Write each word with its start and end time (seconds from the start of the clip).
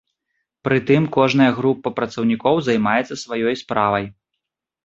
Прытым 0.67 1.03
кожная 1.17 1.51
група 1.59 1.93
працаўнікоў 1.99 2.55
займаецца 2.69 3.21
сваёй 3.25 3.55
справай. 3.63 4.05